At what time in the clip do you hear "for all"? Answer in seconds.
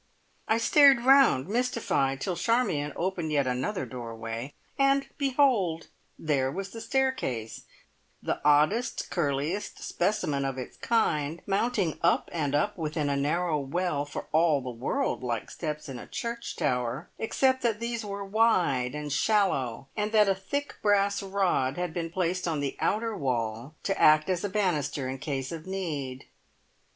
14.03-14.59